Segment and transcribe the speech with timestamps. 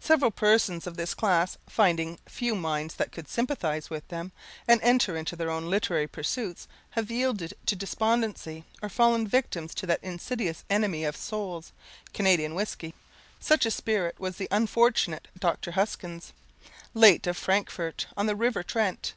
[0.00, 4.32] Several persons of this class, finding few minds that could sympathise with them,
[4.66, 10.02] and enter into their literary pursuits, have yielded to despondency, or fallen victims to that
[10.02, 11.70] insidious enemy of souls,
[12.12, 12.92] Canadian whisky.
[13.38, 15.70] Such a spirit was the unfortunate Dr.
[15.70, 16.32] Huskins,
[16.92, 19.14] late of Frankfort on the river Trent.